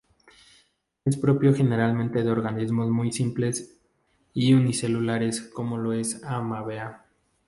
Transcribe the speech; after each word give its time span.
Es 1.05 1.15
propio 1.15 1.53
generalmente 1.53 2.23
de 2.23 2.31
organismos 2.31 2.89
muy 2.89 3.11
simples 3.11 3.77
y 4.33 4.55
unicelulares 4.55 5.41
como 5.41 5.77
lo 5.77 5.93
es 5.93 6.21
la 6.21 6.37
ameba. 6.37 7.05